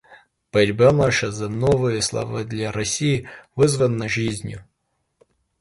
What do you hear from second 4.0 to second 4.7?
жизнью.